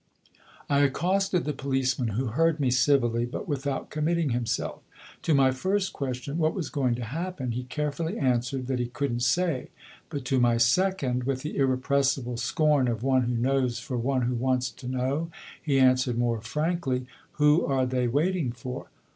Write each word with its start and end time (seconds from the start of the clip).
I 0.67 0.79
accosted 0.79 1.45
the 1.45 1.53
policeman, 1.53 2.07
who 2.17 2.25
heard 2.33 2.59
me 2.59 2.71
civilly 2.71 3.23
but 3.27 3.47
without 3.47 3.91
committing 3.91 4.29
himself. 4.31 4.81
To 5.21 5.35
my 5.35 5.51
first 5.51 5.93
question, 5.93 6.39
what 6.39 6.55
was 6.55 6.71
going 6.71 6.95
to 6.95 7.03
happen? 7.03 7.51
he 7.51 7.65
carefully 7.65 8.17
answered 8.17 8.65
that 8.65 8.79
he 8.79 8.87
couldn't 8.87 9.19
say, 9.21 9.69
but 10.09 10.25
to 10.25 10.39
my 10.39 10.57
second, 10.57 11.25
with 11.25 11.43
the 11.43 11.55
irrepressible 11.55 12.37
scorn 12.37 12.87
of 12.87 13.03
one 13.03 13.21
who 13.21 13.35
knows 13.37 13.77
for 13.77 13.95
one 13.95 14.23
who 14.23 14.33
wants 14.33 14.71
to 14.71 14.87
know, 14.87 15.29
he 15.61 15.77
answered 15.79 16.17
more 16.17 16.41
frankly, 16.41 17.05
"Who 17.33 17.63
are 17.67 17.85
they 17.85 18.07
waiting 18.07 18.53
for? 18.53 18.87